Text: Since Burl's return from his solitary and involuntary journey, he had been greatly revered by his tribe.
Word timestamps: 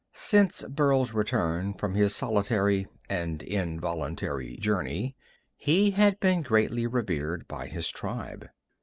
Since 0.13 0.63
Burl's 0.63 1.13
return 1.13 1.75
from 1.75 1.93
his 1.93 2.15
solitary 2.15 2.87
and 3.07 3.43
involuntary 3.43 4.55
journey, 4.57 5.15
he 5.55 5.91
had 5.91 6.19
been 6.19 6.41
greatly 6.41 6.87
revered 6.87 7.47
by 7.47 7.67
his 7.67 7.87
tribe. 7.87 8.49